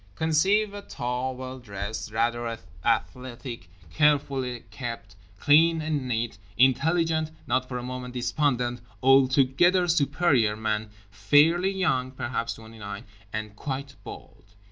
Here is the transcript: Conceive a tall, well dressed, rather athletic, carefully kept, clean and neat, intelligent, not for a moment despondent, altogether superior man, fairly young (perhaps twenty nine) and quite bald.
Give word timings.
Conceive 0.15 0.73
a 0.73 0.81
tall, 0.81 1.35
well 1.35 1.59
dressed, 1.59 2.11
rather 2.11 2.57
athletic, 2.83 3.69
carefully 3.91 4.63
kept, 4.71 5.15
clean 5.39 5.79
and 5.79 6.07
neat, 6.07 6.39
intelligent, 6.57 7.29
not 7.45 7.67
for 7.69 7.77
a 7.77 7.83
moment 7.83 8.15
despondent, 8.15 8.81
altogether 9.03 9.87
superior 9.87 10.55
man, 10.55 10.89
fairly 11.11 11.69
young 11.69 12.09
(perhaps 12.09 12.55
twenty 12.55 12.79
nine) 12.79 13.03
and 13.31 13.55
quite 13.55 13.93
bald. 14.03 14.55